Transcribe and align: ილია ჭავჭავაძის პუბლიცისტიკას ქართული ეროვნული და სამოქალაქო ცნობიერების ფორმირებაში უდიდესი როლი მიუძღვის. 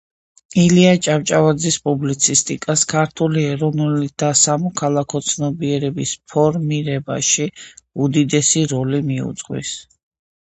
ილია 0.59 0.91
ჭავჭავაძის 1.07 1.75
პუბლიცისტიკას 1.87 2.85
ქართული 2.93 3.43
ეროვნული 3.49 4.07
და 4.23 4.29
სამოქალაქო 4.43 5.21
ცნობიერების 5.27 6.13
ფორმირებაში 6.33 7.45
უდიდესი 8.07 8.65
როლი 8.73 9.03
მიუძღვის. 9.11 9.75